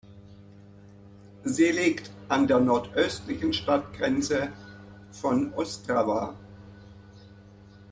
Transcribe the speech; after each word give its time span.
Sie 1.43 1.69
liegt 1.69 2.09
an 2.27 2.47
der 2.47 2.59
nordöstlichen 2.59 3.53
Stadtgrenze 3.53 4.51
von 5.11 5.53
Ostrava. 5.53 6.33